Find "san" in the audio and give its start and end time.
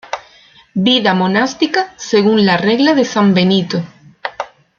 3.05-3.35